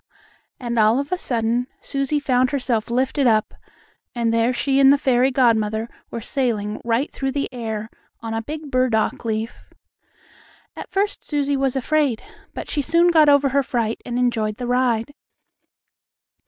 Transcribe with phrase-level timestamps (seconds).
[0.59, 3.53] and, all of a sudden, Susie found herself lifted up,
[4.15, 7.87] and there she and the fairy godmother were sailing right through the air
[8.19, 9.59] on a big burdock leaf.
[10.75, 12.23] At first Susie was afraid,
[12.55, 15.13] but she soon got over her fright and enjoyed the ride.